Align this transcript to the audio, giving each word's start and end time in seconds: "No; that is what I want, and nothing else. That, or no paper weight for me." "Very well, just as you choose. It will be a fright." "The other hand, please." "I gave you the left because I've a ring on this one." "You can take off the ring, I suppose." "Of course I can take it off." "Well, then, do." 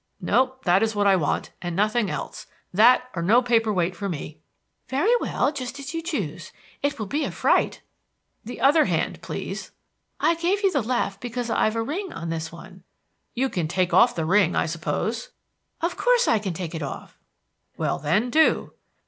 "No; 0.19 0.55
that 0.63 0.81
is 0.81 0.95
what 0.95 1.05
I 1.05 1.15
want, 1.15 1.51
and 1.61 1.75
nothing 1.75 2.09
else. 2.09 2.47
That, 2.73 3.07
or 3.15 3.21
no 3.21 3.43
paper 3.43 3.71
weight 3.71 3.95
for 3.95 4.09
me." 4.09 4.39
"Very 4.89 5.15
well, 5.17 5.51
just 5.53 5.77
as 5.77 5.93
you 5.93 6.01
choose. 6.01 6.51
It 6.81 6.97
will 6.97 7.05
be 7.05 7.23
a 7.23 7.29
fright." 7.29 7.81
"The 8.43 8.61
other 8.61 8.85
hand, 8.85 9.21
please." 9.21 9.69
"I 10.19 10.33
gave 10.33 10.63
you 10.63 10.71
the 10.71 10.81
left 10.81 11.21
because 11.21 11.51
I've 11.51 11.75
a 11.75 11.83
ring 11.83 12.11
on 12.13 12.29
this 12.31 12.51
one." 12.51 12.81
"You 13.35 13.47
can 13.47 13.67
take 13.67 13.93
off 13.93 14.15
the 14.15 14.25
ring, 14.25 14.55
I 14.55 14.65
suppose." 14.65 15.29
"Of 15.81 15.97
course 15.97 16.27
I 16.27 16.39
can 16.39 16.55
take 16.55 16.73
it 16.73 16.81
off." 16.81 17.19
"Well, 17.77 17.99
then, 17.99 18.31
do." 18.31 18.73